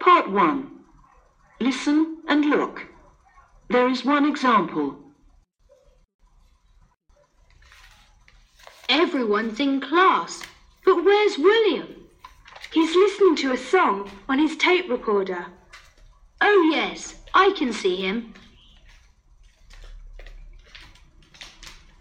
Part 0.00 0.28
1. 0.30 0.70
Listen 1.60 2.22
and 2.26 2.44
look. 2.44 2.88
There 3.68 3.88
is 3.88 4.04
one 4.04 4.24
example. 4.24 4.96
Everyone's 9.38 9.60
in 9.60 9.80
class. 9.80 10.42
But 10.84 11.04
where's 11.04 11.38
William? 11.38 12.08
He's 12.72 12.96
listening 12.96 13.36
to 13.36 13.52
a 13.52 13.56
song 13.56 14.10
on 14.28 14.40
his 14.40 14.56
tape 14.56 14.90
recorder. 14.90 15.46
Oh, 16.40 16.70
yes, 16.74 17.14
I 17.32 17.54
can 17.56 17.72
see 17.72 17.94
him. 17.94 18.34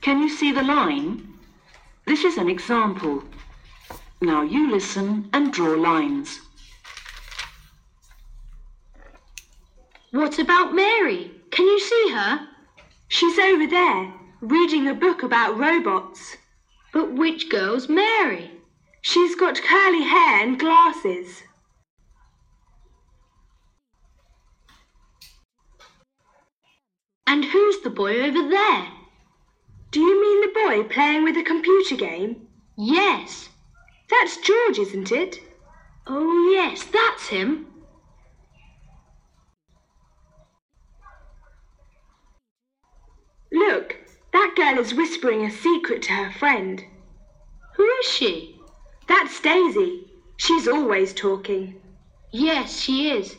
Can 0.02 0.20
you 0.20 0.30
see 0.30 0.52
the 0.52 0.64
line? 0.64 1.32
This 2.08 2.24
is 2.24 2.40
an 2.40 2.50
example. 2.50 3.24
Now 4.20 4.42
you 4.42 4.72
listen 4.72 5.30
and 5.32 5.54
draw 5.54 5.76
lines. 5.76 6.40
What 10.10 10.40
about 10.40 10.74
Mary? 10.74 11.30
Can 11.52 11.68
you 11.68 11.80
see 11.80 12.10
her? 12.16 12.48
She's 13.10 13.38
over 13.38 13.68
there, 13.68 14.12
reading 14.42 14.88
a 14.88 14.96
book 14.96 15.22
about 15.22 15.60
robots. 15.60 16.38
But 16.94 17.14
which 17.14 17.50
girl's 17.50 17.90
Mary? 17.90 18.52
She's 19.02 19.36
got 19.36 19.62
curly 19.62 20.04
hair 20.04 20.44
and 20.44 20.60
glasses. 20.60 21.44
And 27.26 27.46
who's 27.46 27.82
the 27.82 27.90
boy 27.90 28.22
over 28.22 28.50
there? 28.50 28.88
Do 29.92 30.00
you 30.02 30.22
mean 30.22 30.42
the 30.42 30.60
boy 30.60 30.94
playing 30.94 31.24
with 31.24 31.38
a 31.38 31.44
computer 31.44 31.96
game? 31.96 32.48
Yes. 32.78 33.50
That's 34.10 34.38
George, 34.38 34.80
isn't 34.80 35.12
it? 35.12 35.40
Oh, 36.06 36.50
yes, 36.54 36.84
that's 36.84 37.28
him. 37.28 37.68
Look, 43.52 43.87
that 44.48 44.56
girl 44.56 44.82
is 44.82 44.94
whispering 44.94 45.44
a 45.44 45.52
secret 45.52 46.02
to 46.04 46.14
her 46.14 46.32
friend. 46.32 46.84
Who 47.76 47.86
is 48.00 48.06
she? 48.06 48.56
That's 49.08 49.40
Daisy. 49.42 50.06
She's 50.38 50.68
always 50.68 51.14
talking. 51.14 51.76
Yes, 52.32 52.80
she 52.80 53.10
is. 53.10 53.36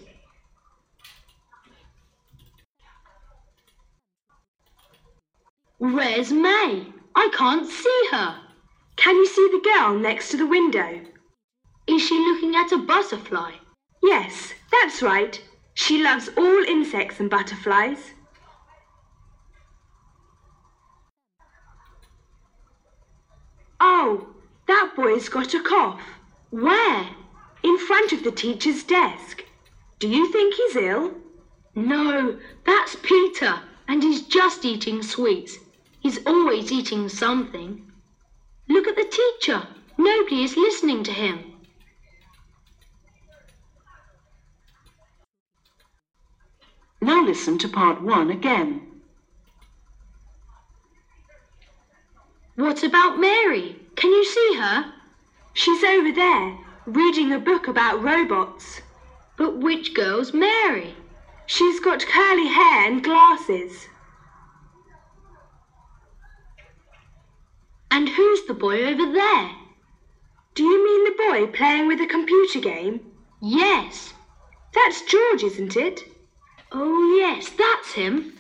Where's 5.79 6.33
May? 6.33 6.93
I 7.15 7.31
can't 7.33 7.67
see 7.67 8.09
her. 8.11 8.41
Can 8.97 9.17
you 9.17 9.27
see 9.27 9.49
the 9.51 9.71
girl 9.77 9.95
next 9.95 10.31
to 10.31 10.37
the 10.37 10.47
window? 10.47 11.01
Is 11.87 12.03
she 12.03 12.19
looking 12.19 12.55
at 12.57 12.73
a 12.73 12.79
butterfly? 12.79 13.53
Yes, 14.03 14.53
that's 14.71 15.01
right. 15.03 15.41
She 15.75 16.03
loves 16.03 16.29
all 16.37 16.65
insects 16.65 17.21
and 17.21 17.31
butterflies. 17.31 18.13
Oh, 23.81 24.27
that 24.69 24.93
boy's 24.95 25.29
got 25.29 25.55
a 25.55 25.63
cough. 25.63 26.01
Where? 26.51 27.09
In 27.65 27.79
front 27.79 28.13
of 28.13 28.23
the 28.23 28.31
teacher's 28.31 28.85
desk. 28.85 29.43
Do 29.99 30.09
you 30.09 30.31
think 30.31 30.55
he's 30.55 30.77
ill? 30.77 31.15
No, 31.75 32.39
that's 32.65 32.97
Peter, 33.03 33.61
and 33.89 34.03
he's 34.03 34.23
just 34.23 34.65
eating 34.65 35.03
sweets. 35.03 35.59
He's 36.01 36.25
always 36.25 36.71
eating 36.71 37.09
something. 37.09 37.91
Look 38.69 38.87
at 38.87 38.97
the 38.97 39.05
teacher. 39.05 39.67
Nobody 39.97 40.45
is 40.45 40.57
listening 40.57 41.03
to 41.05 41.13
him. 41.13 41.53
Now 47.01 47.25
listen 47.25 47.59
to 47.59 47.69
part 47.69 48.03
1 48.03 48.31
again. 48.31 48.83
What 52.57 52.83
about 52.83 53.19
Mary? 53.19 53.77
Can 53.99 54.13
you 54.13 54.25
see 54.25 54.55
her? 54.61 54.93
She's 55.55 55.83
over 55.83 56.13
there, 56.13 56.57
reading 56.87 57.33
a 57.33 57.39
book 57.41 57.67
about 57.67 58.01
robots. 58.01 58.81
But 59.37 59.59
which 59.59 59.93
girl's 59.93 60.33
Mary? 60.33 60.95
She's 61.47 61.81
got 61.81 62.07
curly 62.07 62.47
hair 62.47 62.87
and 62.87 63.03
glasses. 63.03 63.89
And 67.91 68.09
who's 68.09 68.47
the 68.47 68.55
boy 68.55 68.85
over 68.85 69.13
there? 69.13 69.51
Do 70.55 70.63
you 70.63 70.85
mean 70.85 71.05
the 71.05 71.23
boy 71.25 71.53
playing 71.53 71.89
with 71.89 72.01
a 72.01 72.07
computer 72.07 72.61
game? 72.61 73.01
Yes. 73.43 74.15
That's 74.75 75.03
George, 75.03 75.43
isn't 75.43 75.77
it? 75.77 76.05
Oh, 76.71 77.17
yes, 77.19 77.49
that's 77.49 77.95
him. 77.95 78.33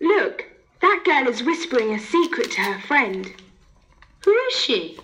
Look, 0.00 0.51
that 0.82 1.02
girl 1.04 1.28
is 1.28 1.42
whispering 1.42 1.94
a 1.94 1.98
secret 1.98 2.50
to 2.50 2.60
her 2.60 2.80
friend. 2.80 3.32
Who 4.24 4.32
is 4.32 4.54
she? 4.54 4.98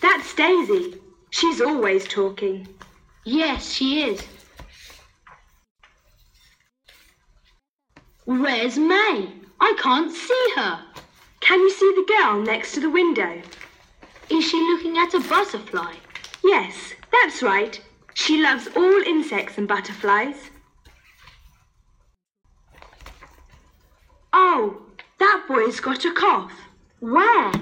That's 0.00 0.34
Daisy. 0.34 1.00
She's 1.30 1.60
always 1.60 2.08
talking. 2.08 2.66
Yes, 3.24 3.72
she 3.72 4.02
is. 4.02 4.26
Where's 8.24 8.78
May? 8.78 9.32
I 9.60 9.76
can't 9.78 10.12
see 10.12 10.52
her. 10.56 10.84
Can 11.40 11.60
you 11.60 11.70
see 11.70 11.94
the 11.94 12.14
girl 12.14 12.42
next 12.42 12.72
to 12.74 12.80
the 12.80 12.90
window? 12.90 13.40
Is 14.30 14.44
she 14.44 14.56
looking 14.56 14.98
at 14.98 15.14
a 15.14 15.20
butterfly? 15.20 15.94
Yes, 16.44 16.94
that's 17.10 17.42
right. 17.42 17.80
She 18.14 18.42
loves 18.42 18.68
all 18.76 19.02
insects 19.06 19.56
and 19.58 19.66
butterflies. 19.66 20.50
Oh, 24.32 24.87
that 25.18 25.44
boy's 25.48 25.80
got 25.80 26.04
a 26.04 26.12
cough. 26.12 26.52
Where? 27.00 27.52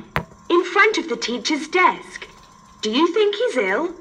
In 0.48 0.64
front 0.64 0.98
of 0.98 1.08
the 1.08 1.16
teacher's 1.16 1.68
desk. 1.68 2.26
Do 2.82 2.90
you 2.90 3.12
think 3.12 3.34
he's 3.34 3.56
ill? 3.56 3.94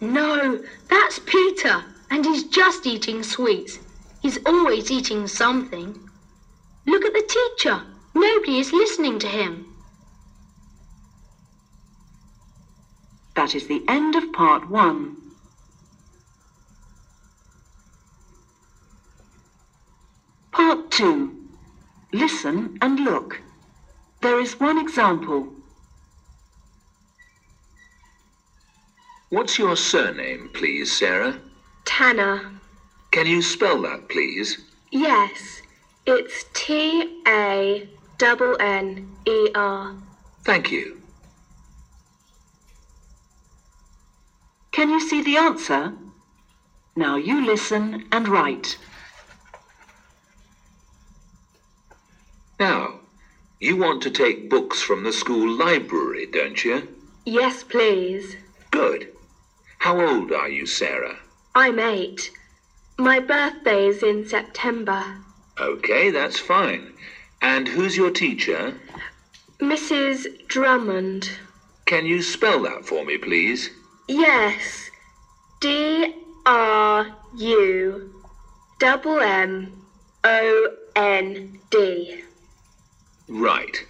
No, 0.00 0.62
that's 0.88 1.18
Peter, 1.20 1.84
and 2.10 2.24
he's 2.24 2.44
just 2.44 2.86
eating 2.86 3.22
sweets. 3.22 3.78
He's 4.20 4.38
always 4.46 4.90
eating 4.90 5.26
something. 5.26 5.98
Look 6.86 7.04
at 7.04 7.12
the 7.12 7.22
teacher. 7.28 7.82
Nobody 8.14 8.58
is 8.58 8.72
listening 8.72 9.18
to 9.20 9.28
him. 9.28 9.66
That 13.34 13.54
is 13.54 13.66
the 13.66 13.82
end 13.88 14.14
of 14.14 14.32
part 14.32 14.68
1. 14.68 15.16
Part 20.52 20.90
2. 20.90 21.41
Listen 22.12 22.78
and 22.82 23.00
look. 23.00 23.40
There 24.20 24.38
is 24.38 24.60
one 24.60 24.78
example. 24.78 25.48
What's 29.30 29.58
your 29.58 29.76
surname, 29.76 30.50
please, 30.52 30.92
Sarah? 30.92 31.40
Tanner. 31.86 32.52
Can 33.12 33.26
you 33.26 33.40
spell 33.40 33.80
that, 33.82 34.10
please? 34.10 34.58
Yes, 34.90 35.62
it's 36.04 36.44
T 36.52 37.22
A 37.26 37.88
double 38.18 38.56
N 38.60 39.10
E 39.26 39.48
R. 39.54 39.94
Thank 40.44 40.70
you. 40.70 41.00
Can 44.70 44.90
you 44.90 45.00
see 45.00 45.22
the 45.22 45.38
answer? 45.38 45.94
Now 46.94 47.16
you 47.16 47.44
listen 47.44 48.06
and 48.12 48.28
write. 48.28 48.76
Now, 52.62 53.00
you 53.58 53.76
want 53.76 54.04
to 54.04 54.10
take 54.10 54.48
books 54.48 54.80
from 54.80 55.02
the 55.02 55.12
school 55.12 55.50
library, 55.50 56.26
don't 56.26 56.64
you? 56.64 56.86
Yes, 57.24 57.64
please. 57.64 58.36
Good. 58.70 59.08
How 59.78 60.00
old 60.00 60.30
are 60.30 60.48
you, 60.48 60.64
Sarah? 60.64 61.18
I'm 61.56 61.80
eight. 61.80 62.30
My 62.96 63.18
birthday 63.18 63.86
is 63.88 64.04
in 64.04 64.28
September. 64.28 65.02
Okay, 65.58 66.10
that's 66.10 66.38
fine. 66.38 66.92
And 67.40 67.66
who's 67.66 67.96
your 67.96 68.12
teacher? 68.12 68.80
Mrs. 69.58 70.46
Drummond. 70.46 71.30
Can 71.86 72.06
you 72.06 72.22
spell 72.22 72.62
that 72.62 72.86
for 72.86 73.04
me, 73.04 73.18
please? 73.18 73.70
Yes. 74.06 74.88
D 75.58 76.14
R 76.46 77.08
U 77.38 78.22
double 78.78 79.18
M 79.18 79.82
O 80.22 80.76
N 80.94 81.58
D. 81.68 82.22
Right. 83.32 83.84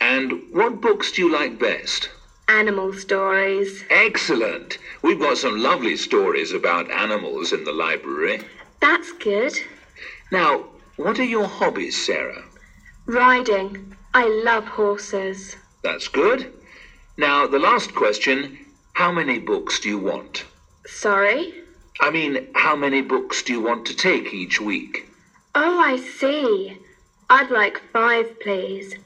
And 0.00 0.42
what 0.52 0.80
books 0.80 1.12
do 1.12 1.22
you 1.22 1.30
like 1.30 1.58
best? 1.58 2.08
Animal 2.48 2.94
stories. 2.94 3.84
Excellent. 3.90 4.78
We've 5.02 5.20
got 5.20 5.36
some 5.36 5.60
lovely 5.60 5.96
stories 5.96 6.52
about 6.52 6.90
animals 6.90 7.52
in 7.52 7.64
the 7.64 7.72
library. 7.72 8.40
That's 8.80 9.12
good. 9.12 9.52
Now, 10.32 10.64
what 10.96 11.18
are 11.18 11.24
your 11.24 11.46
hobbies, 11.46 12.02
Sarah? 12.02 12.42
Riding. 13.04 13.94
I 14.14 14.26
love 14.28 14.64
horses. 14.64 15.56
That's 15.82 16.08
good. 16.08 16.50
Now, 17.18 17.46
the 17.46 17.58
last 17.58 17.94
question 17.94 18.58
how 18.94 19.12
many 19.12 19.38
books 19.38 19.78
do 19.78 19.90
you 19.90 19.98
want? 19.98 20.44
Sorry? 20.86 21.52
I 22.00 22.08
mean, 22.10 22.48
how 22.54 22.76
many 22.76 23.02
books 23.02 23.42
do 23.42 23.52
you 23.52 23.60
want 23.60 23.86
to 23.86 23.94
take 23.94 24.32
each 24.32 24.58
week? 24.58 25.06
Oh, 25.54 25.80
I 25.80 25.96
see. 25.98 26.78
I'd 27.32 27.48
like 27.48 27.80
five, 27.92 28.40
please. 28.40 28.96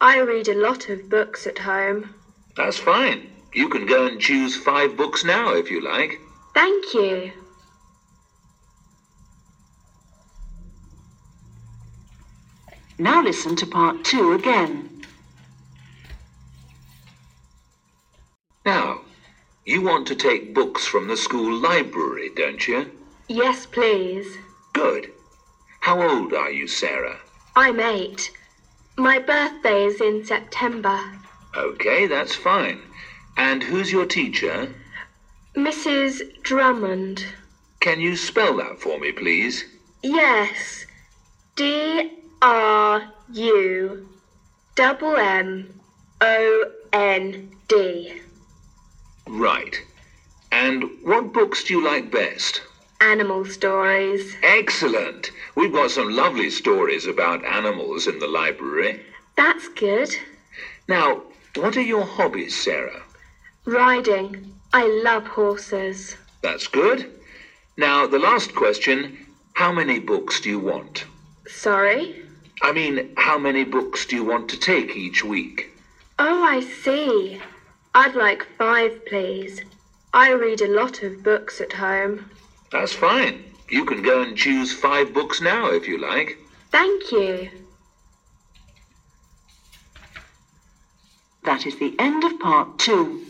I 0.00 0.16
read 0.16 0.48
a 0.48 0.54
lot 0.54 0.88
of 0.88 1.10
books 1.10 1.46
at 1.46 1.58
home. 1.58 2.14
That's 2.56 2.78
fine. 2.78 3.28
You 3.52 3.68
can 3.68 3.84
go 3.84 4.06
and 4.06 4.18
choose 4.18 4.56
five 4.56 4.96
books 4.96 5.22
now 5.22 5.52
if 5.52 5.70
you 5.70 5.82
like. 5.82 6.18
Thank 6.54 6.94
you. 6.94 7.30
Now 12.96 13.22
listen 13.22 13.54
to 13.56 13.66
part 13.66 14.02
two 14.02 14.32
again. 14.32 14.88
Now, 18.64 19.02
you 19.66 19.82
want 19.82 20.06
to 20.06 20.14
take 20.14 20.54
books 20.54 20.86
from 20.86 21.06
the 21.08 21.18
school 21.18 21.54
library, 21.60 22.30
don't 22.34 22.66
you? 22.66 22.88
Yes, 23.28 23.66
please. 23.66 24.38
Good. 24.72 25.12
How 25.80 26.00
old 26.00 26.32
are 26.32 26.50
you, 26.50 26.66
Sarah? 26.66 27.20
I'm 27.56 27.78
eight. 27.78 28.32
My 28.96 29.18
birthday 29.18 29.84
is 29.84 30.00
in 30.00 30.24
September. 30.24 30.98
Okay, 31.56 32.06
that's 32.06 32.34
fine. 32.34 32.82
And 33.36 33.62
who's 33.62 33.92
your 33.92 34.06
teacher? 34.06 34.74
Mrs. 35.56 36.42
Drummond. 36.42 37.24
Can 37.78 38.00
you 38.00 38.16
spell 38.16 38.56
that 38.56 38.80
for 38.80 38.98
me, 38.98 39.12
please? 39.12 39.64
Yes. 40.02 40.86
D 41.54 42.10
R 42.42 43.12
U 43.32 44.08
double 44.74 45.16
M 45.16 45.80
O 46.20 46.64
N 46.92 47.50
D. 47.68 48.20
Right. 49.28 49.80
And 50.50 50.84
what 51.02 51.32
books 51.32 51.64
do 51.64 51.74
you 51.74 51.84
like 51.84 52.10
best? 52.10 52.62
Animal 53.00 53.44
stories. 53.44 54.36
Excellent. 54.42 55.30
We've 55.54 55.72
got 55.72 55.90
some 55.90 56.10
lovely 56.10 56.50
stories 56.50 57.06
about 57.06 57.44
animals 57.44 58.06
in 58.06 58.18
the 58.18 58.26
library. 58.26 59.04
That's 59.36 59.68
good. 59.68 60.14
Now, 60.88 61.22
what 61.56 61.76
are 61.76 61.82
your 61.82 62.04
hobbies, 62.04 62.54
Sarah? 62.56 63.02
Riding. 63.64 64.54
I 64.72 64.86
love 64.86 65.26
horses. 65.26 66.16
That's 66.42 66.66
good. 66.66 67.10
Now, 67.76 68.06
the 68.06 68.18
last 68.18 68.54
question 68.54 69.18
how 69.54 69.70
many 69.70 70.00
books 70.00 70.40
do 70.40 70.48
you 70.48 70.58
want? 70.58 71.04
Sorry? 71.46 72.22
I 72.62 72.72
mean, 72.72 73.14
how 73.16 73.38
many 73.38 73.64
books 73.64 74.04
do 74.04 74.16
you 74.16 74.24
want 74.24 74.48
to 74.50 74.58
take 74.58 74.96
each 74.96 75.24
week? 75.24 75.70
Oh, 76.18 76.42
I 76.42 76.60
see. 76.60 77.40
I'd 77.94 78.16
like 78.16 78.46
five, 78.58 79.06
please. 79.06 79.60
I 80.12 80.32
read 80.32 80.60
a 80.60 80.68
lot 80.68 81.02
of 81.02 81.22
books 81.22 81.60
at 81.60 81.74
home. 81.74 82.30
That's 82.74 82.92
fine. 82.92 83.54
You 83.70 83.84
can 83.84 84.02
go 84.02 84.20
and 84.20 84.36
choose 84.36 84.72
five 84.72 85.12
books 85.12 85.40
now 85.40 85.70
if 85.70 85.86
you 85.86 85.96
like. 85.96 86.36
Thank 86.72 87.12
you. 87.12 87.48
That 91.44 91.66
is 91.66 91.76
the 91.76 91.94
end 92.00 92.24
of 92.24 92.36
part 92.40 92.76
two. 92.80 93.20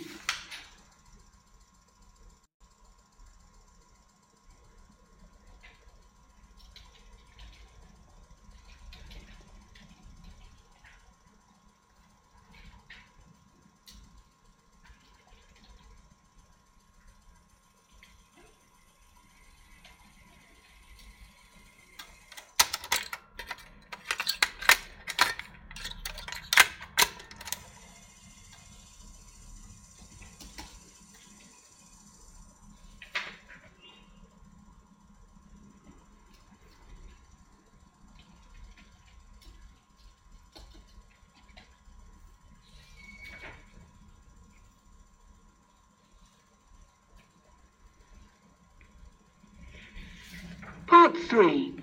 Part 50.87 51.17
3. 51.34 51.75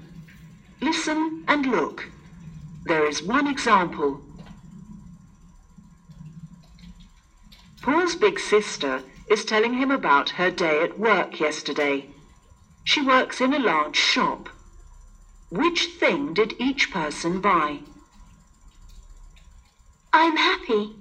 Listen 0.80 1.44
and 1.46 1.66
look. 1.66 2.08
There 2.86 3.06
is 3.06 3.22
one 3.22 3.48
example. 3.48 4.22
Paul's 7.82 8.16
big 8.16 8.40
sister 8.40 9.04
is 9.30 9.44
telling 9.44 9.74
him 9.74 9.92
about 9.92 10.30
her 10.40 10.50
day 10.52 10.82
at 10.82 10.98
work 10.98 11.42
yesterday. 11.42 12.08
She 12.86 13.02
works 13.02 13.42
in 13.42 13.54
a 13.54 13.60
large 13.60 13.98
shop. 13.98 14.48
Which 15.50 15.88
thing 16.00 16.34
did 16.34 16.56
each 16.58 16.90
person 16.90 17.42
buy? 17.42 17.80
I'm 20.14 20.38
happy. 20.38 20.96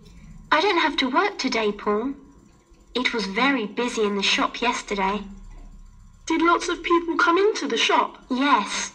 I 0.50 0.60
don't 0.60 0.78
have 0.78 0.96
to 0.96 1.08
work 1.08 1.38
today, 1.38 1.70
Paul. 1.70 2.14
It 2.96 3.14
was 3.14 3.26
very 3.26 3.66
busy 3.66 4.02
in 4.02 4.16
the 4.16 4.24
shop 4.24 4.60
yesterday. 4.60 5.22
Did 6.30 6.42
lots 6.42 6.68
of 6.68 6.84
people 6.84 7.16
come 7.16 7.38
into 7.38 7.66
the 7.66 7.76
shop? 7.76 8.16
Yes. 8.30 8.92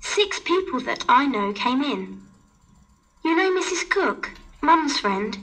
Six 0.00 0.40
people 0.40 0.80
that 0.80 1.04
I 1.08 1.24
know 1.24 1.52
came 1.52 1.80
in. 1.80 2.22
You 3.24 3.36
know 3.36 3.56
Mrs. 3.56 3.88
Cook, 3.88 4.32
Mum's 4.60 4.98
friend? 4.98 5.38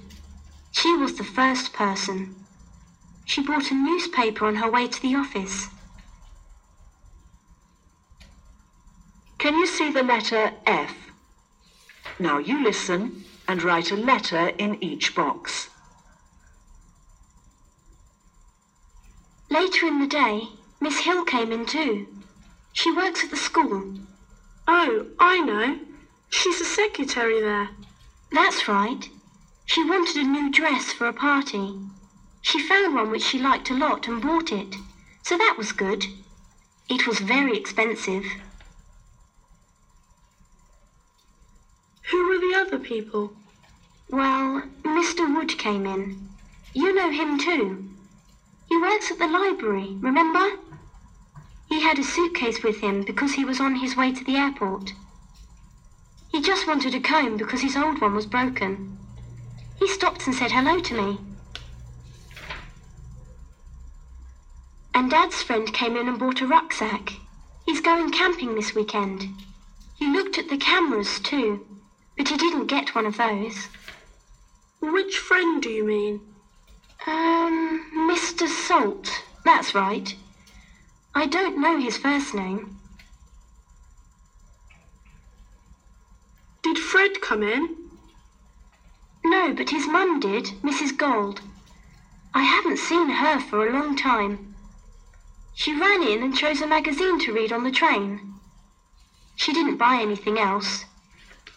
She 0.73 0.93
was 0.97 1.15
the 1.15 1.23
first 1.23 1.71
person. 1.71 2.35
She 3.23 3.41
bought 3.41 3.71
a 3.71 3.73
newspaper 3.73 4.45
on 4.45 4.55
her 4.55 4.69
way 4.69 4.89
to 4.89 5.01
the 5.01 5.15
office. 5.15 5.69
Can 9.37 9.55
you 9.55 9.65
see 9.65 9.91
the 9.91 10.03
letter 10.03 10.51
F? 10.65 10.93
Now 12.19 12.37
you 12.37 12.61
listen 12.61 13.23
and 13.47 13.63
write 13.63 13.91
a 13.91 13.95
letter 13.95 14.49
in 14.57 14.83
each 14.83 15.15
box. 15.15 15.69
Later 19.49 19.87
in 19.87 20.01
the 20.01 20.07
day, 20.07 20.49
Miss 20.83 20.99
Hill 20.99 21.23
came 21.23 21.53
in 21.53 21.65
too. 21.65 22.07
She 22.73 22.91
works 22.91 23.23
at 23.23 23.29
the 23.29 23.37
school. 23.37 23.99
Oh, 24.67 25.05
I 25.17 25.39
know. 25.39 25.79
She's 26.27 26.59
a 26.59 26.65
secretary 26.65 27.39
there. 27.39 27.69
That's 28.33 28.67
right. 28.67 29.07
She 29.65 29.81
wanted 29.85 30.17
a 30.17 30.27
new 30.27 30.51
dress 30.51 30.91
for 30.91 31.07
a 31.07 31.13
party. 31.13 31.79
She 32.41 32.67
found 32.67 32.95
one 32.95 33.11
which 33.11 33.23
she 33.23 33.39
liked 33.39 33.69
a 33.69 33.77
lot 33.77 34.09
and 34.09 34.21
bought 34.21 34.51
it. 34.51 34.75
So 35.21 35.37
that 35.37 35.55
was 35.57 35.71
good. 35.71 36.03
It 36.89 37.07
was 37.07 37.19
very 37.19 37.55
expensive. 37.57 38.25
Who 42.11 42.27
were 42.27 42.39
the 42.39 42.55
other 42.57 42.77
people? 42.77 43.31
Well, 44.09 44.63
Mr. 44.83 45.33
Wood 45.33 45.57
came 45.57 45.85
in. 45.85 46.27
You 46.73 46.93
know 46.93 47.09
him 47.09 47.39
too. 47.39 47.89
He 48.67 48.75
works 48.75 49.11
at 49.11 49.19
the 49.19 49.27
library, 49.27 49.95
remember? 50.01 50.57
He 51.73 51.81
had 51.81 51.97
a 51.97 52.03
suitcase 52.03 52.61
with 52.61 52.81
him 52.81 53.01
because 53.01 53.33
he 53.33 53.43
was 53.43 53.59
on 53.59 53.77
his 53.77 53.95
way 53.95 54.11
to 54.11 54.23
the 54.23 54.35
airport. 54.35 54.93
He 56.31 56.39
just 56.39 56.67
wanted 56.67 56.93
a 56.93 56.99
comb 56.99 57.35
because 57.35 57.61
his 57.61 57.75
old 57.75 57.99
one 57.99 58.13
was 58.13 58.27
broken. 58.27 58.99
He 59.79 59.87
stopped 59.87 60.27
and 60.27 60.35
said 60.35 60.51
hello 60.51 60.79
to 60.79 60.93
me. 60.93 61.17
And 64.93 65.09
Dad's 65.09 65.41
friend 65.41 65.73
came 65.73 65.97
in 65.97 66.07
and 66.07 66.19
bought 66.19 66.41
a 66.41 66.47
rucksack. 66.47 67.13
He's 67.65 67.81
going 67.81 68.11
camping 68.11 68.53
this 68.53 68.75
weekend. 68.75 69.29
He 69.95 70.05
looked 70.05 70.37
at 70.37 70.49
the 70.49 70.57
cameras 70.57 71.19
too, 71.19 71.65
but 72.15 72.27
he 72.27 72.37
didn't 72.37 72.67
get 72.67 72.93
one 72.93 73.07
of 73.07 73.17
those. 73.17 73.67
Which 74.79 75.17
friend 75.17 75.59
do 75.59 75.69
you 75.69 75.85
mean? 75.87 76.21
Um, 77.07 77.83
Mr. 78.11 78.47
Salt. 78.47 79.23
That's 79.43 79.73
right. 79.73 80.15
I 81.15 81.27
don't 81.27 81.59
know 81.59 81.79
his 81.79 81.97
first 81.97 82.33
name. 82.33 82.79
Did 86.63 86.79
Fred 86.79 87.21
come 87.21 87.43
in? 87.43 87.75
No, 89.23 89.53
but 89.53 89.69
his 89.69 89.87
mum 89.87 90.19
did, 90.19 90.45
Mrs. 90.63 90.97
Gold. 90.97 91.41
I 92.33 92.43
haven't 92.43 92.79
seen 92.79 93.09
her 93.09 93.39
for 93.39 93.67
a 93.67 93.71
long 93.71 93.95
time. 93.95 94.55
She 95.53 95.79
ran 95.79 96.01
in 96.01 96.23
and 96.23 96.35
chose 96.35 96.61
a 96.61 96.67
magazine 96.67 97.19
to 97.19 97.33
read 97.33 97.51
on 97.51 97.63
the 97.63 97.71
train. 97.71 98.33
She 99.35 99.53
didn't 99.53 99.77
buy 99.77 99.99
anything 100.01 100.39
else. 100.39 100.85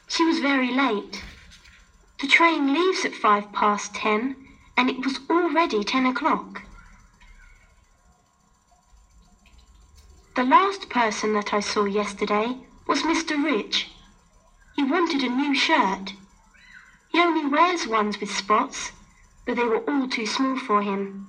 She 0.07 0.25
was 0.25 0.39
very 0.39 0.71
late. 0.71 1.23
The 2.21 2.27
train 2.27 2.75
leaves 2.75 3.05
at 3.05 3.15
five 3.15 3.53
past 3.53 3.95
ten, 3.95 4.37
and 4.77 4.91
it 4.91 5.05
was 5.05 5.19
already 5.31 5.83
ten 5.83 6.05
o'clock. 6.05 6.63
The 10.37 10.45
last 10.45 10.91
person 10.91 11.33
that 11.33 11.55
I 11.55 11.61
saw 11.61 11.87
yesterday 11.87 12.59
was 12.87 13.05
Mr. 13.05 13.43
Rich. 13.43 13.89
He 14.75 14.85
wanted 14.85 15.23
a 15.23 15.31
new 15.31 15.55
shirt. 15.55 16.13
He 17.09 17.19
only 17.19 17.47
wears 17.47 17.87
ones 17.87 18.21
with 18.21 18.31
spots, 18.31 18.93
but 19.47 19.57
they 19.57 19.65
were 19.65 19.83
all 19.89 20.07
too 20.07 20.27
small 20.27 20.59
for 20.59 20.83
him. 20.83 21.29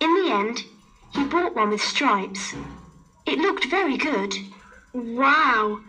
In 0.00 0.14
the 0.14 0.32
end, 0.32 0.64
he 1.12 1.24
bought 1.24 1.54
one 1.54 1.68
with 1.68 1.82
stripes. 1.82 2.54
It 3.26 3.38
looked 3.38 3.66
very 3.66 3.98
good. 3.98 4.34
Wow, 4.94 5.80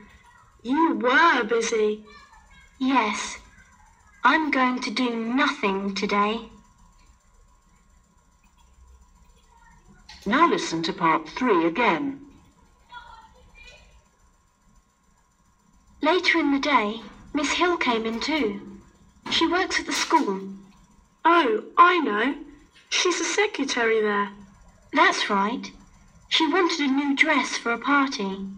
you 0.64 0.96
were 0.96 1.46
busy. 1.46 2.04
Yes, 2.78 3.38
I'm 4.26 4.52
going 4.52 4.82
to 4.82 4.92
do 4.92 5.16
nothing 5.16 5.96
today. 5.96 6.50
Now 10.28 10.50
listen 10.50 10.84
to 10.84 10.92
part 10.92 11.30
three 11.30 11.66
again. 11.66 12.20
Later 16.02 16.40
in 16.40 16.52
the 16.52 16.60
day, 16.60 17.00
Miss 17.34 17.54
Hill 17.54 17.78
came 17.78 18.06
in 18.06 18.20
too. 18.20 18.60
She 19.32 19.48
works 19.48 19.80
at 19.80 19.86
the 19.86 19.94
school. 19.94 20.42
Oh, 21.24 21.64
I 21.78 22.00
know. 22.00 22.36
She's 22.90 23.22
a 23.22 23.24
secretary 23.24 24.02
there. 24.02 24.28
That's 24.92 25.30
right. 25.30 25.72
She 26.28 26.46
wanted 26.46 26.82
a 26.82 26.92
new 26.92 27.16
dress 27.16 27.56
for 27.56 27.72
a 27.72 27.80
party. 27.80 28.50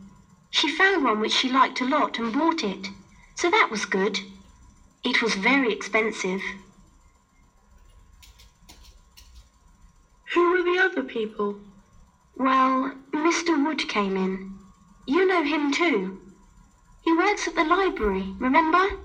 She 0.50 0.76
found 0.76 1.04
one 1.04 1.20
which 1.20 1.34
she 1.34 1.52
liked 1.52 1.82
a 1.82 1.86
lot 1.86 2.18
and 2.18 2.34
bought 2.34 2.64
it. 2.64 2.88
So 3.36 3.52
that 3.52 3.68
was 3.70 3.86
good. 3.86 4.18
It 5.04 5.22
was 5.22 5.36
very 5.36 5.72
expensive. 5.72 6.42
Who 10.33 10.51
were 10.51 10.62
the 10.62 10.79
other 10.79 11.01
people? 11.01 11.59
Well, 12.36 12.93
Mr. 13.12 13.65
Wood 13.65 13.88
came 13.88 14.15
in. 14.15 14.53
You 15.07 15.25
know 15.25 15.43
him 15.43 15.71
too. 15.71 16.21
He 17.01 17.12
works 17.12 17.48
at 17.48 17.55
the 17.55 17.63
library, 17.63 18.36
remember? 18.38 19.00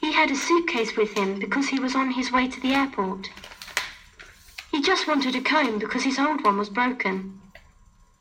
He 0.00 0.12
had 0.12 0.30
a 0.30 0.36
suitcase 0.36 0.94
with 0.94 1.14
him 1.14 1.38
because 1.38 1.68
he 1.68 1.80
was 1.80 1.94
on 1.94 2.10
his 2.10 2.30
way 2.30 2.48
to 2.48 2.60
the 2.60 2.74
airport. 2.74 3.30
He 4.70 4.82
just 4.82 5.08
wanted 5.08 5.34
a 5.34 5.40
comb 5.40 5.78
because 5.78 6.02
his 6.02 6.18
old 6.18 6.44
one 6.44 6.58
was 6.58 6.68
broken. 6.68 7.40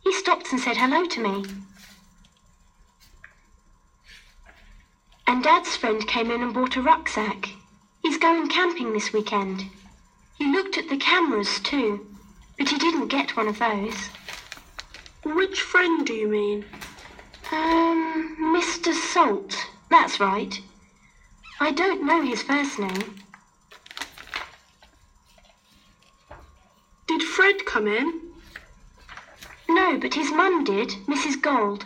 He 0.01 0.13
stopped 0.13 0.51
and 0.51 0.59
said 0.61 0.77
hello 0.77 1.05
to 1.05 1.21
me. 1.21 1.45
And 5.27 5.43
Dad's 5.43 5.75
friend 5.75 6.07
came 6.07 6.31
in 6.31 6.41
and 6.41 6.53
bought 6.53 6.77
a 6.77 6.81
rucksack. 6.81 7.49
He's 8.01 8.17
going 8.17 8.47
camping 8.47 8.93
this 8.93 9.11
weekend. 9.11 9.65
He 10.39 10.45
looked 10.45 10.77
at 10.77 10.87
the 10.87 10.95
cameras 10.95 11.59
too, 11.59 12.07
but 12.57 12.69
he 12.69 12.77
didn't 12.77 13.09
get 13.09 13.35
one 13.35 13.49
of 13.49 13.59
those. 13.59 14.09
Which 15.25 15.59
friend 15.59 16.07
do 16.07 16.13
you 16.13 16.29
mean? 16.29 16.65
Um, 17.51 18.37
Mr. 18.55 18.93
Salt. 18.93 19.67
That's 19.89 20.19
right. 20.21 20.61
I 21.59 21.71
don't 21.71 22.05
know 22.05 22.21
his 22.21 22.41
first 22.41 22.79
name. 22.79 23.15
Did 27.07 27.21
Fred 27.21 27.65
come 27.65 27.87
in? 27.87 28.21
No, 29.67 29.97
but 29.97 30.13
his 30.13 30.31
mum 30.31 30.63
did, 30.63 30.89
Mrs. 31.05 31.41
Gold. 31.41 31.85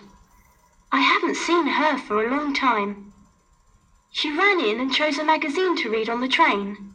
I 0.92 1.00
haven't 1.00 1.38
seen 1.38 1.66
her 1.66 1.98
for 1.98 2.24
a 2.24 2.30
long 2.30 2.54
time. 2.54 3.14
She 4.12 4.30
ran 4.30 4.60
in 4.60 4.80
and 4.80 4.94
chose 4.94 5.18
a 5.18 5.24
magazine 5.24 5.76
to 5.78 5.90
read 5.90 6.08
on 6.08 6.22
the 6.22 6.28
train. 6.28 6.94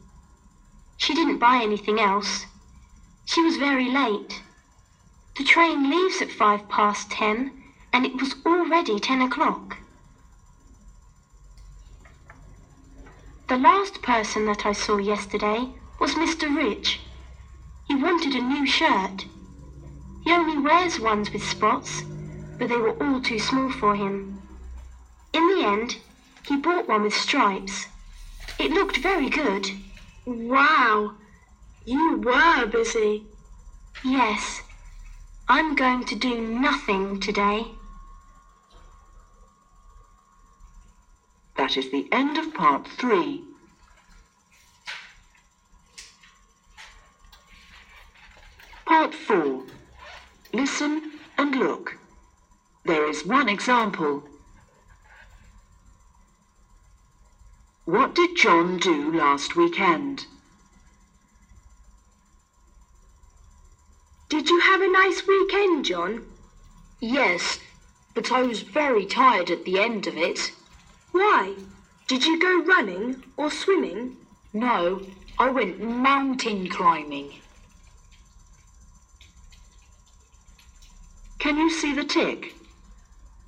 She 0.98 1.14
didn't 1.14 1.38
buy 1.38 1.62
anything 1.62 2.00
else. 2.00 2.44
She 3.24 3.40
was 3.40 3.56
very 3.56 3.88
late. 3.88 4.42
The 5.36 5.44
train 5.44 5.88
leaves 5.88 6.20
at 6.20 6.30
five 6.30 6.68
past 6.68 7.10
ten, 7.10 7.52
and 7.92 8.04
it 8.04 8.20
was 8.20 8.34
already 8.44 8.98
ten 8.98 9.22
o'clock. 9.22 9.78
The 13.46 13.56
last 13.56 14.02
person 14.02 14.44
that 14.46 14.66
I 14.66 14.72
saw 14.72 14.98
yesterday 14.98 15.68
was 16.00 16.16
Mr. 16.16 16.54
Rich. 16.54 17.00
He 17.86 17.94
wanted 17.94 18.34
a 18.34 18.42
new 18.42 18.66
shirt. 18.66 19.24
He 20.24 20.32
only 20.32 20.58
wears 20.58 20.98
ones 20.98 21.32
with 21.32 21.48
spots, 21.48 22.02
but 22.58 22.68
they 22.68 22.76
were 22.76 22.96
all 23.02 23.20
too 23.20 23.38
small 23.38 23.70
for 23.70 23.94
him. 23.94 24.42
In 25.32 25.46
the 25.46 25.64
end, 25.64 25.98
he 26.46 26.56
bought 26.56 26.88
one 26.88 27.04
with 27.04 27.14
stripes. 27.14 27.86
It 28.58 28.72
looked 28.72 28.96
very 28.96 29.30
good. 29.30 29.70
Wow, 30.30 31.14
you 31.86 32.18
were 32.18 32.66
busy. 32.66 33.24
Yes, 34.04 34.60
I'm 35.48 35.74
going 35.74 36.04
to 36.04 36.14
do 36.14 36.38
nothing 36.38 37.18
today. 37.18 37.68
That 41.56 41.78
is 41.78 41.90
the 41.90 42.06
end 42.12 42.36
of 42.36 42.52
part 42.52 42.86
three. 42.86 43.42
Part 48.84 49.14
four. 49.14 49.62
Listen 50.52 51.12
and 51.38 51.56
look. 51.56 51.96
There 52.84 53.08
is 53.08 53.24
one 53.24 53.48
example. 53.48 54.24
What 57.88 58.14
did 58.14 58.36
John 58.36 58.76
do 58.76 59.10
last 59.10 59.56
weekend? 59.56 60.26
Did 64.28 64.50
you 64.50 64.60
have 64.60 64.82
a 64.82 64.92
nice 64.92 65.26
weekend, 65.26 65.86
John? 65.86 66.26
Yes, 67.00 67.58
but 68.12 68.30
I 68.30 68.42
was 68.42 68.60
very 68.60 69.06
tired 69.06 69.48
at 69.48 69.64
the 69.64 69.78
end 69.78 70.06
of 70.06 70.18
it. 70.18 70.52
Why? 71.12 71.54
Did 72.06 72.26
you 72.26 72.38
go 72.38 72.62
running 72.62 73.24
or 73.38 73.50
swimming? 73.50 74.18
No, 74.52 75.00
I 75.38 75.48
went 75.48 75.80
mountain 75.80 76.68
climbing. 76.68 77.36
Can 81.38 81.56
you 81.56 81.70
see 81.70 81.94
the 81.94 82.04
tick? 82.04 82.54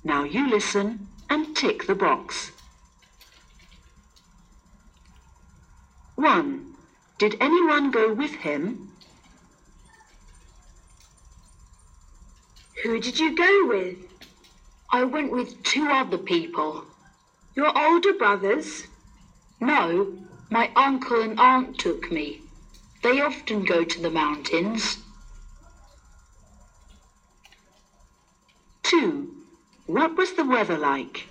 Now 0.03 0.23
you 0.23 0.49
listen 0.49 1.09
and 1.29 1.55
tick 1.55 1.85
the 1.85 1.93
box. 1.93 2.51
1. 6.21 6.75
Did 7.17 7.35
anyone 7.41 7.89
go 7.89 8.13
with 8.13 8.35
him? 8.35 8.91
Who 12.83 12.99
did 12.99 13.19
you 13.19 13.35
go 13.35 13.65
with? 13.65 13.97
I 14.91 15.03
went 15.03 15.31
with 15.31 15.63
two 15.63 15.87
other 15.87 16.19
people. 16.19 16.85
Your 17.55 17.75
older 17.75 18.13
brothers? 18.13 18.85
No, 19.59 20.15
my 20.51 20.71
uncle 20.75 21.21
and 21.21 21.39
aunt 21.39 21.79
took 21.79 22.11
me. 22.11 22.41
They 23.01 23.19
often 23.19 23.65
go 23.65 23.83
to 23.83 23.99
the 23.99 24.11
mountains. 24.11 24.97
2. 28.83 29.27
What 29.87 30.15
was 30.15 30.33
the 30.33 30.45
weather 30.45 30.77
like? 30.77 31.30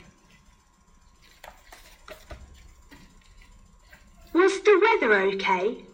Was 4.32 4.60
the 4.60 4.80
weather 4.80 5.14
okay? 5.32 5.84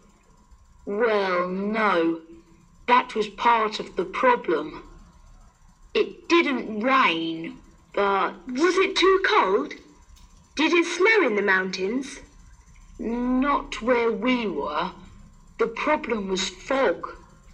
Well, 0.85 1.47
no. 1.47 2.21
That 2.87 3.15
was 3.15 3.27
part 3.27 3.79
of 3.79 3.95
the 3.95 4.05
problem. 4.05 4.83
It 5.93 6.29
didn't 6.29 6.81
rain, 6.81 7.57
but 7.93 8.33
Was 8.47 8.77
it 8.77 8.95
too 8.95 9.21
cold? 9.25 9.73
Did 10.55 10.73
it 10.73 10.85
snow 10.85 11.27
in 11.27 11.35
the 11.35 11.41
mountains? 11.41 12.19
not 12.99 13.81
where 13.81 14.11
we 14.11 14.47
were. 14.47 14.91
The 15.59 15.67
problem 15.67 16.29
was 16.29 16.49
fog. 16.49 17.07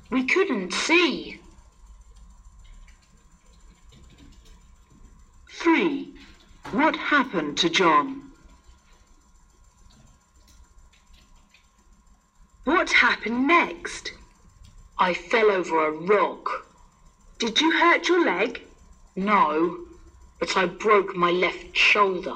We 0.09 0.25
couldn't 0.25 0.73
see. 0.73 1.39
3. 5.49 6.13
What 6.71 6.95
happened 6.95 7.57
to 7.59 7.69
John? 7.69 8.32
What 12.63 12.91
happened 12.91 13.45
next? 13.45 14.13
I 14.97 15.13
fell 15.13 15.51
over 15.51 15.85
a 15.85 15.91
rock. 15.91 16.65
Did 17.37 17.59
you 17.59 17.71
hurt 17.71 18.07
your 18.07 18.23
leg? 18.23 18.61
No, 19.17 19.79
but 20.39 20.55
I 20.55 20.65
broke 20.67 21.13
my 21.13 21.29
left 21.29 21.75
shoulder. 21.75 22.35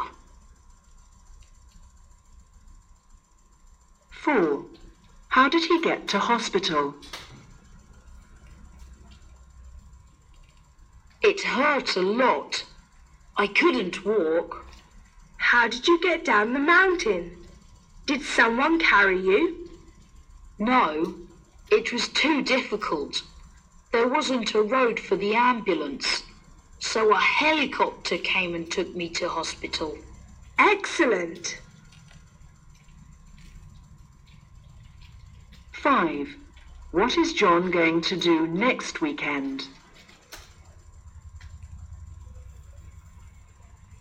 4. 4.12 4.66
How 5.30 5.48
did 5.48 5.64
he 5.64 5.80
get 5.82 6.10
to 6.10 6.20
hospital? 6.20 6.96
It 11.22 11.42
hurt 11.42 11.96
a 11.96 12.02
lot. 12.02 12.66
I 13.38 13.48
couldn't 13.48 14.06
walk. 14.06 14.66
How 15.38 15.70
did 15.70 15.88
you 15.88 16.02
get 16.02 16.26
down 16.26 16.52
the 16.52 16.60
mountain? 16.60 17.38
Did 18.06 18.22
someone 18.24 18.80
carry 18.80 19.22
you? 19.22 19.67
No, 20.60 21.16
it 21.72 21.94
was 21.94 22.08
too 22.08 22.42
difficult. 22.42 23.22
There 23.92 24.08
wasn't 24.08 24.56
a 24.56 24.62
road 24.62 25.00
for 25.00 25.16
the 25.16 25.36
ambulance, 25.36 26.24
so 26.80 27.14
a 27.14 27.20
helicopter 27.20 28.18
came 28.18 28.56
and 28.56 28.70
took 28.70 28.94
me 28.96 29.10
to 29.10 29.30
hospital. 29.30 29.98
Excellent. 30.58 31.60
5. 35.74 36.36
What 36.92 37.18
is 37.18 37.34
John 37.34 37.70
going 37.70 38.02
to 38.02 38.18
do 38.18 38.48
next 38.48 39.00
weekend? 39.00 39.68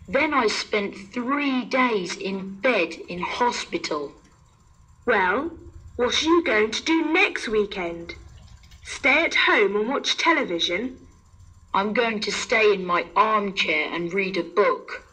Then 0.07 0.33
I 0.33 0.47
spent 0.47 0.95
three 1.13 1.65
days 1.65 2.15
in 2.17 2.59
bed 2.61 2.93
in 3.09 3.19
hospital. 3.19 4.13
Well, 5.05 5.51
what 5.97 6.21
are 6.21 6.25
you 6.25 6.43
going 6.43 6.69
to 6.69 6.83
do 6.83 7.11
next 7.11 7.47
weekend? 7.47 8.13
Stay 8.83 9.25
at 9.25 9.33
home 9.33 9.75
and 9.75 9.89
watch 9.89 10.15
television? 10.15 10.95
I'm 11.73 11.93
going 11.93 12.19
to 12.21 12.31
stay 12.31 12.71
in 12.71 12.85
my 12.85 13.07
armchair 13.15 13.91
and 13.91 14.13
read 14.13 14.37
a 14.37 14.43
book. 14.43 15.03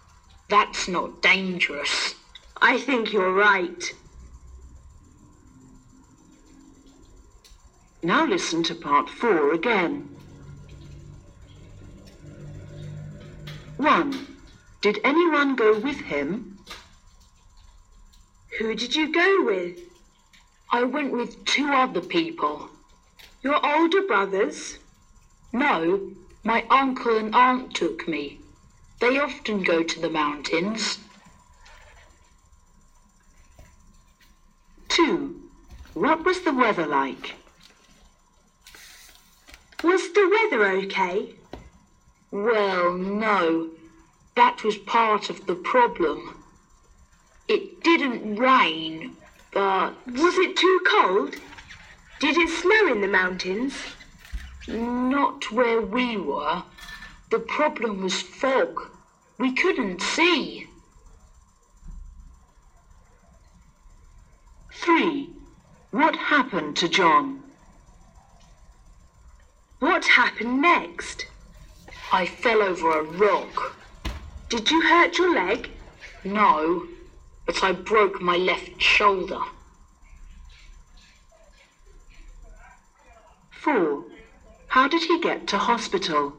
That's 0.50 0.86
not 0.86 1.22
dangerous. 1.22 2.14
I 2.60 2.78
think 2.78 3.12
you're 3.14 3.32
right. 3.32 3.82
Now 8.02 8.26
listen 8.26 8.62
to 8.64 8.74
part 8.74 9.08
4 9.08 9.54
again. 9.54 10.14
1. 13.78 14.26
Did 14.82 14.98
anyone 15.02 15.56
go 15.56 15.78
with 15.78 15.98
him? 16.02 16.58
Who 18.58 18.74
did 18.74 18.94
you 18.94 19.10
go 19.10 19.44
with? 19.44 19.93
I 20.70 20.82
went 20.82 21.12
with 21.12 21.44
two 21.44 21.72
other 21.72 22.00
people. 22.00 22.70
Your 23.42 23.64
older 23.64 24.02
brothers? 24.02 24.78
No, 25.52 26.10
my 26.42 26.64
uncle 26.70 27.16
and 27.16 27.34
aunt 27.34 27.74
took 27.74 28.08
me. 28.08 28.40
They 29.00 29.18
often 29.18 29.62
go 29.62 29.82
to 29.82 30.00
the 30.00 30.10
mountains. 30.10 30.98
2. 34.88 35.40
What 35.94 36.24
was 36.24 36.40
the 36.42 36.52
weather 36.52 36.86
like? 36.86 37.34
Was 39.82 40.12
the 40.12 40.28
weather 40.28 40.64
okay? 40.78 41.34
Well, 42.30 42.94
no. 42.94 43.70
That 44.34 44.64
was 44.64 44.76
part 44.78 45.30
of 45.30 45.46
the 45.46 45.54
problem. 45.54 46.42
It 47.46 47.82
didn't 47.82 48.36
rain, 48.36 49.16
but 49.54 49.94
Was 50.06 50.36
it 50.38 50.56
too 50.56 50.80
cold? 50.86 51.36
Did 52.18 52.36
it 52.36 52.48
snow 52.50 52.92
in 52.92 53.00
the 53.00 53.08
mountains? 53.08 53.74
not 54.66 55.50
where 55.52 55.80
we 55.80 56.16
were. 56.16 56.62
The 57.30 57.38
problem 57.38 58.02
was 58.02 58.22
fog. 58.22 58.80
We 59.38 59.54
couldn't 59.54 60.00
see. 60.00 60.66
3. 64.72 65.30
What 65.90 66.16
happened 66.16 66.76
to 66.76 66.88
John? 66.88 67.42
What 69.80 70.04
happened 70.04 70.62
next? 70.62 71.26
I 72.12 72.26
fell 72.26 72.62
over 72.62 73.00
a 73.00 73.02
rock. 73.02 73.76
Did 74.48 74.70
you 74.70 74.80
hurt 74.82 75.18
your 75.18 75.34
leg? 75.34 75.70
No, 76.22 76.86
but 77.46 77.62
I 77.62 77.72
broke 77.72 78.20
my 78.20 78.36
left 78.36 78.80
shoulder. 78.80 79.40
4. 83.50 84.04
How 84.68 84.88
did 84.88 85.02
he 85.04 85.20
get 85.20 85.46
to 85.48 85.58
hospital? 85.58 86.34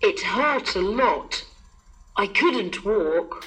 It 0.00 0.20
hurt 0.20 0.74
a 0.74 0.80
lot. 0.80 1.44
I 2.16 2.26
couldn't 2.26 2.84
walk. 2.84 3.46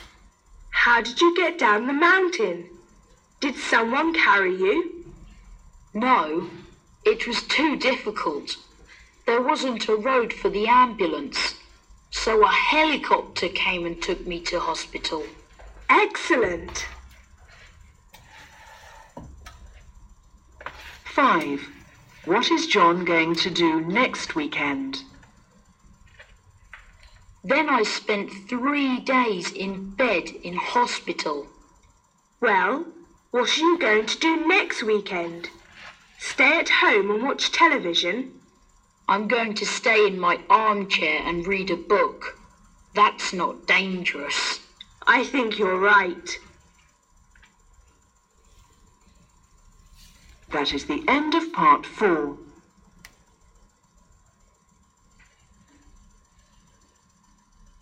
How 0.69 1.01
did 1.01 1.19
you 1.19 1.35
get 1.35 1.57
down 1.57 1.87
the 1.87 1.93
mountain? 1.93 2.69
Did 3.39 3.55
someone 3.55 4.13
carry 4.13 4.55
you? 4.55 5.05
No, 5.93 6.49
it 7.03 7.27
was 7.27 7.41
too 7.43 7.75
difficult. 7.75 8.57
There 9.25 9.41
wasn't 9.41 9.87
a 9.89 9.95
road 9.95 10.31
for 10.31 10.49
the 10.49 10.67
ambulance, 10.67 11.55
so 12.23 12.43
a 12.43 12.51
helicopter 12.51 13.47
came 13.47 13.85
and 13.85 14.01
took 14.01 14.27
me 14.27 14.41
to 14.41 14.59
hospital. 14.59 15.23
Excellent. 15.89 16.85
5. 21.05 21.61
What 22.25 22.51
is 22.51 22.67
John 22.67 23.05
going 23.05 23.35
to 23.35 23.49
do 23.49 23.79
next 23.79 24.35
weekend? 24.35 25.03
Then 27.41 27.69
I 27.69 27.83
spent 27.83 28.31
three 28.49 28.99
days 28.99 29.53
in 29.53 29.91
bed 29.91 30.27
in 30.43 30.55
hospital. 30.55 31.47
Well, 32.41 32.85
what 33.31 33.57
are 33.57 33.61
you 33.61 33.79
going 33.79 34.05
to 34.07 34.19
do 34.19 34.45
next 34.45 34.83
weekend? 34.83 35.49
Stay 36.17 36.59
at 36.59 36.69
home 36.69 37.11
and 37.11 37.23
watch 37.23 37.53
television? 37.53 38.38
I'm 39.09 39.27
going 39.27 39.55
to 39.55 39.65
stay 39.65 40.05
in 40.05 40.19
my 40.19 40.37
armchair 40.51 41.23
and 41.25 41.47
read 41.47 41.71
a 41.71 41.75
book. 41.75 42.35
That's 42.93 43.33
not 43.33 43.65
dangerous. 43.65 44.59
I 45.07 45.23
think 45.23 45.57
you're 45.57 45.79
right. 45.79 46.37
That 50.51 50.71
is 50.71 50.85
the 50.85 51.01
end 51.07 51.33
of 51.33 51.51
part 51.51 51.87
4. 51.87 52.37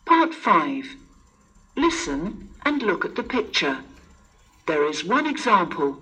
Part 0.06 0.34
5. 0.34 0.96
Listen 1.76 2.38
and 2.64 2.82
look 2.82 3.04
at 3.04 3.16
the 3.16 3.24
picture. 3.24 3.82
There 4.66 4.86
is 4.86 5.04
one 5.04 5.28
example. 5.28 5.98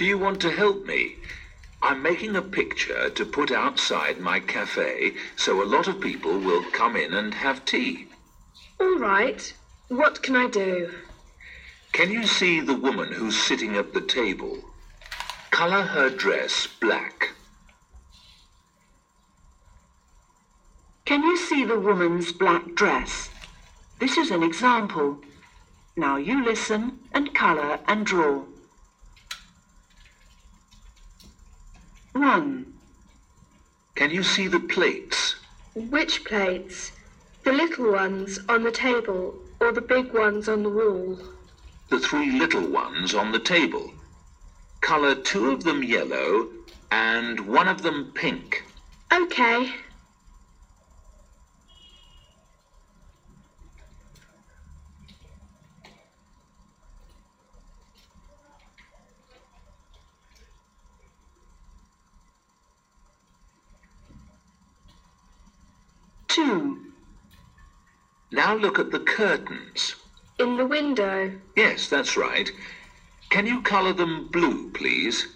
Do 0.00 0.06
you 0.06 0.16
want 0.16 0.40
to 0.40 0.50
help 0.50 0.86
me? 0.86 1.16
I'm 1.82 2.00
making 2.00 2.34
a 2.34 2.40
picture 2.40 3.10
to 3.10 3.24
put 3.26 3.50
outside 3.50 4.18
my 4.18 4.40
cafe 4.40 5.12
so 5.36 5.62
a 5.62 5.68
lot 5.68 5.88
of 5.88 6.00
people 6.00 6.38
will 6.38 6.64
come 6.72 6.96
in 6.96 7.12
and 7.12 7.34
have 7.34 7.66
tea. 7.66 8.06
All 8.80 8.96
right. 8.96 9.52
What 9.88 10.22
can 10.22 10.36
I 10.36 10.46
do? 10.46 10.90
Can 11.92 12.10
you 12.10 12.26
see 12.26 12.60
the 12.60 12.72
woman 12.72 13.12
who's 13.12 13.36
sitting 13.36 13.76
at 13.76 13.92
the 13.92 14.00
table? 14.00 14.64
Color 15.50 15.82
her 15.82 16.08
dress 16.08 16.66
black. 16.66 17.34
Can 21.04 21.22
you 21.24 21.36
see 21.36 21.62
the 21.62 21.78
woman's 21.78 22.32
black 22.32 22.74
dress? 22.74 23.28
This 23.98 24.16
is 24.16 24.30
an 24.30 24.42
example. 24.42 25.18
Now 25.94 26.16
you 26.16 26.42
listen 26.42 27.00
and 27.12 27.34
colour 27.34 27.80
and 27.86 28.06
draw. 28.06 28.46
1. 32.12 32.72
Can 33.94 34.10
you 34.10 34.22
see 34.22 34.48
the 34.48 34.60
plates? 34.60 35.36
Which 35.74 36.24
plates? 36.24 36.92
The 37.44 37.52
little 37.52 37.92
ones 37.92 38.38
on 38.48 38.62
the 38.62 38.72
table 38.72 39.34
or 39.60 39.72
the 39.72 39.80
big 39.80 40.12
ones 40.12 40.48
on 40.48 40.62
the 40.62 40.68
wall? 40.68 41.18
The 41.88 42.00
three 42.00 42.38
little 42.38 42.66
ones 42.66 43.14
on 43.14 43.32
the 43.32 43.38
table. 43.38 43.92
Color 44.80 45.14
two 45.16 45.50
of 45.50 45.64
them 45.64 45.82
yellow 45.82 46.48
and 46.90 47.40
one 47.40 47.68
of 47.68 47.82
them 47.82 48.12
pink. 48.14 48.64
Okay. 49.12 49.72
Now 68.40 68.54
look 68.54 68.78
at 68.78 68.90
the 68.90 69.00
curtains. 69.00 69.96
In 70.38 70.56
the 70.56 70.64
window. 70.64 71.30
Yes, 71.56 71.90
that's 71.90 72.16
right. 72.16 72.50
Can 73.28 73.44
you 73.44 73.60
colour 73.60 73.92
them 73.92 74.28
blue, 74.28 74.70
please? 74.70 75.26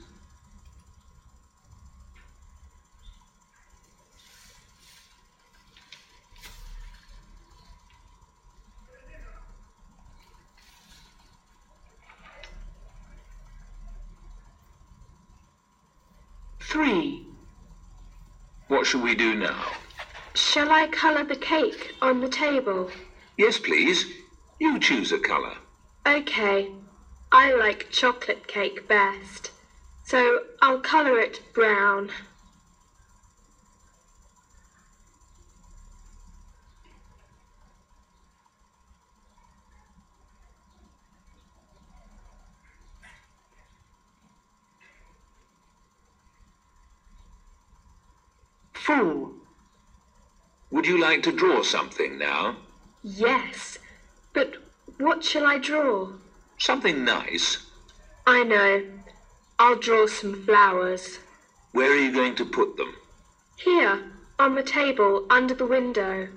Three. 16.58 17.26
What 18.68 18.86
should 18.86 19.02
we 19.02 19.14
do 19.14 19.34
now? 19.34 19.83
Shall 20.34 20.72
I 20.72 20.88
colour 20.88 21.24
the 21.24 21.36
cake 21.36 21.94
on 22.02 22.20
the 22.20 22.28
table? 22.28 22.90
Yes, 23.36 23.58
please. 23.58 24.04
You 24.58 24.80
choose 24.80 25.12
a 25.12 25.18
colour. 25.18 25.54
Okay. 26.06 26.70
I 27.30 27.52
like 27.52 27.90
chocolate 27.90 28.46
cake 28.46 28.86
best. 28.88 29.50
So 30.04 30.40
I'll 30.60 30.78
colour 30.78 31.18
it 31.18 31.40
brown. 31.52 32.10
Four. 48.72 49.32
Would 50.70 50.83
you 50.94 51.00
like 51.00 51.22
to 51.24 51.32
draw 51.32 51.62
something 51.62 52.18
now? 52.18 52.56
Yes. 53.02 53.78
But 54.32 54.54
what 54.98 55.24
shall 55.24 55.44
I 55.44 55.58
draw? 55.58 56.10
Something 56.58 57.04
nice. 57.04 57.66
I 58.26 58.44
know. 58.44 58.84
I'll 59.58 59.76
draw 59.76 60.06
some 60.06 60.44
flowers. 60.44 61.18
Where 61.72 61.90
are 61.90 61.96
you 61.96 62.12
going 62.12 62.36
to 62.36 62.44
put 62.44 62.76
them? 62.76 62.94
Here, 63.56 64.04
on 64.38 64.54
the 64.54 64.62
table 64.62 65.26
under 65.30 65.54
the 65.54 65.66
window. 65.66 66.28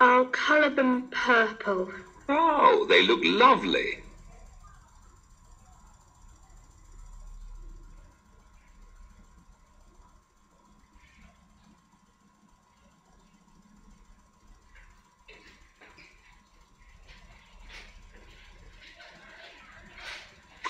I'll 0.00 0.26
colour 0.26 0.70
them 0.70 1.08
purple. 1.10 1.92
Oh, 2.28 2.86
they 2.88 3.06
look 3.06 3.20
lovely. 3.22 4.02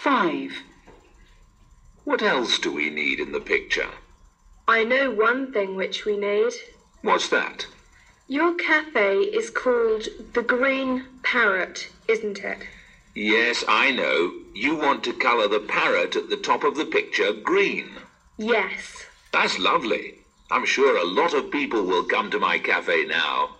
Five. 0.02 0.50
What 2.02 2.22
else 2.22 2.58
do 2.58 2.72
we 2.72 2.90
need 2.90 3.20
in 3.20 3.30
the 3.30 3.38
picture? 3.38 3.88
I 4.66 4.82
know 4.82 5.12
one 5.12 5.52
thing 5.52 5.76
which 5.76 6.04
we 6.04 6.16
need. 6.16 6.54
What's 7.02 7.28
that? 7.28 7.66
Your 8.26 8.52
cafe 8.54 9.18
is 9.18 9.48
called 9.48 10.08
the 10.32 10.42
Green 10.42 11.04
Parrot, 11.22 11.88
isn't 12.08 12.40
it? 12.40 12.66
Yes, 13.14 13.62
I 13.68 13.92
know. 13.92 14.32
You 14.52 14.74
want 14.74 15.04
to 15.04 15.12
colour 15.12 15.46
the 15.46 15.60
parrot 15.60 16.16
at 16.16 16.28
the 16.28 16.36
top 16.36 16.64
of 16.64 16.74
the 16.74 16.84
picture 16.84 17.32
green. 17.32 17.88
Yes. 18.38 19.04
That's 19.32 19.60
lovely. 19.60 20.14
I'm 20.50 20.66
sure 20.66 20.96
a 20.96 21.04
lot 21.04 21.32
of 21.32 21.52
people 21.52 21.84
will 21.84 22.02
come 22.02 22.28
to 22.32 22.40
my 22.40 22.58
cafe 22.58 23.04
now. 23.04 23.50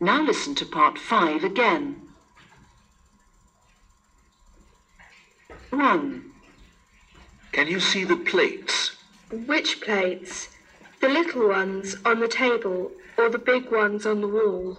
Now 0.00 0.22
listen 0.22 0.54
to 0.56 0.66
part 0.66 0.98
5 0.98 1.42
again. 1.42 2.08
1. 5.70 6.32
Can 7.52 7.66
you 7.66 7.80
see 7.80 8.04
the 8.04 8.16
plates? 8.16 8.96
Which 9.30 9.80
plates? 9.80 10.48
The 11.00 11.08
little 11.08 11.48
ones 11.48 11.96
on 12.04 12.20
the 12.20 12.28
table 12.28 12.92
or 13.16 13.28
the 13.28 13.38
big 13.38 13.70
ones 13.70 14.06
on 14.06 14.20
the 14.20 14.28
wall? 14.28 14.78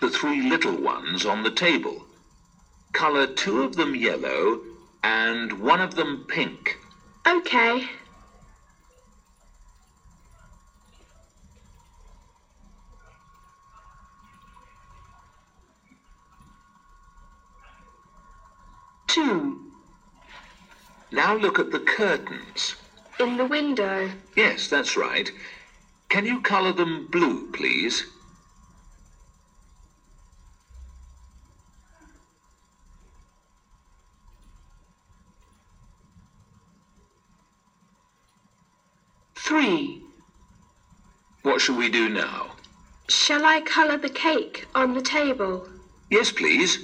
The 0.00 0.10
three 0.10 0.48
little 0.48 0.76
ones 0.76 1.24
on 1.24 1.42
the 1.42 1.50
table. 1.50 2.06
Colour 2.92 3.26
two 3.28 3.62
of 3.62 3.76
them 3.76 3.94
yellow 3.94 4.60
and 5.02 5.60
one 5.60 5.80
of 5.80 5.94
them 5.94 6.24
pink. 6.28 6.78
Okay. 7.26 7.88
Two. 19.06 19.60
Now 21.20 21.36
look 21.36 21.58
at 21.58 21.70
the 21.70 21.80
curtains. 21.80 22.76
In 23.18 23.36
the 23.36 23.44
window. 23.44 24.10
Yes, 24.34 24.68
that's 24.68 24.96
right. 24.96 25.30
Can 26.08 26.24
you 26.24 26.40
colour 26.40 26.72
them 26.72 27.08
blue, 27.10 27.52
please? 27.52 28.06
Three. 39.34 40.02
What 41.42 41.60
shall 41.60 41.76
we 41.76 41.90
do 41.90 42.08
now? 42.08 42.52
Shall 43.10 43.44
I 43.44 43.60
colour 43.60 43.98
the 43.98 44.08
cake 44.08 44.66
on 44.74 44.94
the 44.94 45.02
table? 45.02 45.68
Yes, 46.08 46.32
please. 46.32 46.78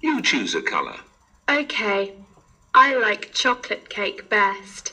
You 0.00 0.22
choose 0.22 0.54
a 0.54 0.62
colour. 0.62 1.00
Okay. 1.48 2.14
I 2.74 2.94
like 2.94 3.32
chocolate 3.32 3.88
cake 3.88 4.28
best. 4.28 4.92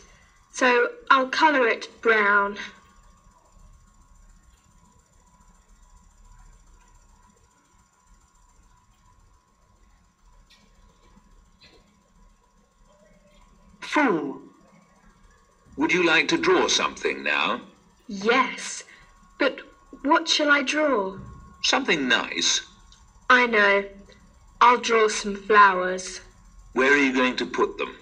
So 0.52 0.90
I'll 1.12 1.28
colour 1.28 1.68
it 1.68 1.88
brown. 2.02 2.58
Fool. 13.80 14.42
Would 15.78 15.94
you 15.94 16.04
like 16.04 16.28
to 16.30 16.38
draw 16.38 16.68
something 16.68 17.22
now? 17.22 17.62
Yes. 18.08 18.84
But 19.38 19.60
what 20.02 20.28
shall 20.28 20.50
I 20.50 20.63
draw? 20.63 21.18
Something 21.63 22.08
nice. 22.08 22.62
I 23.30 23.46
know. 23.46 23.86
I'll 24.60 24.78
draw 24.78 25.08
some 25.08 25.36
flowers. 25.36 26.22
Where 26.78 26.94
are 26.94 26.98
you 26.98 27.12
going 27.12 27.36
to 27.38 27.46
put 27.48 27.80
them? 27.80 27.96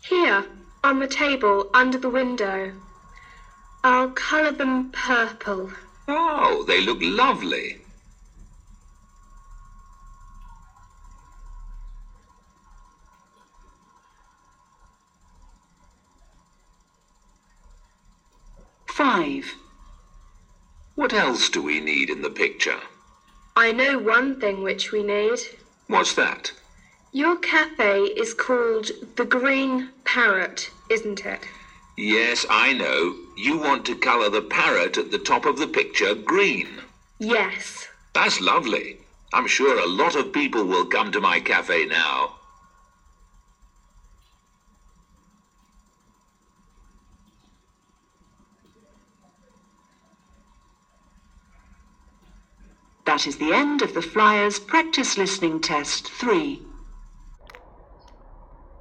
Here, 0.00 0.46
on 0.84 1.00
the 1.00 1.08
table 1.08 1.68
under 1.74 1.98
the 1.98 2.08
window. 2.08 2.72
I'll 3.82 4.10
colour 4.10 4.52
them 4.52 4.92
purple. 4.92 5.72
Oh, 6.06 6.62
they 6.68 6.82
look 6.82 6.98
lovely. 7.00 7.78
Five. 18.86 19.52
What 20.94 21.12
else 21.12 21.48
do 21.48 21.60
we 21.60 21.80
need 21.80 22.08
in 22.08 22.22
the 22.22 22.30
picture? 22.30 22.78
I 23.56 23.72
know 23.72 23.98
one 23.98 24.38
thing 24.38 24.62
which 24.62 24.92
we 24.92 25.02
need. 25.02 25.40
What's 25.88 26.14
that? 26.14 26.52
Your 27.14 27.36
cafe 27.36 28.04
is 28.16 28.32
called 28.32 28.90
the 29.16 29.26
Green 29.26 29.90
Parrot, 30.04 30.70
isn't 30.88 31.26
it? 31.26 31.46
Yes, 31.98 32.46
I 32.48 32.72
know. 32.72 33.16
You 33.36 33.58
want 33.58 33.84
to 33.86 33.96
colour 33.96 34.30
the 34.30 34.40
parrot 34.40 34.96
at 34.96 35.10
the 35.10 35.18
top 35.18 35.44
of 35.44 35.58
the 35.58 35.68
picture 35.68 36.14
green. 36.14 36.80
Yes. 37.18 37.86
That's 38.14 38.40
lovely. 38.40 38.96
I'm 39.34 39.46
sure 39.46 39.78
a 39.78 39.86
lot 39.86 40.14
of 40.14 40.32
people 40.32 40.64
will 40.64 40.86
come 40.86 41.12
to 41.12 41.20
my 41.20 41.38
cafe 41.38 41.84
now. 41.84 42.32
That 53.04 53.26
is 53.26 53.36
the 53.36 53.52
end 53.52 53.82
of 53.82 53.92
the 53.92 54.00
Flyers 54.00 54.58
Practice 54.58 55.18
Listening 55.18 55.60
Test 55.60 56.08
3. 56.08 56.62